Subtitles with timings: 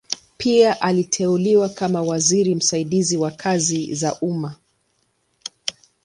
[0.37, 4.55] Pia aliteuliwa kama waziri msaidizi wa kazi za umma.